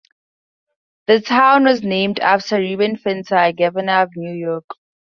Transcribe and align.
The 1.05 1.19
town 1.21 1.65
was 1.65 1.83
named 1.83 2.19
after 2.21 2.57
Reuben 2.57 2.95
Fenton, 2.97 3.37
a 3.37 3.53
governor 3.53 4.01
of 4.01 4.09
New 4.15 4.33
York. 4.33 4.65